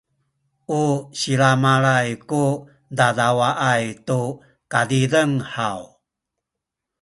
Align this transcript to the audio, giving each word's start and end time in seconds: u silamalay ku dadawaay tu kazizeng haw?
u 0.81 0.83
silamalay 1.19 2.09
ku 2.29 2.43
dadawaay 2.97 3.85
tu 4.07 4.19
kazizeng 4.71 5.35
haw? 5.53 5.79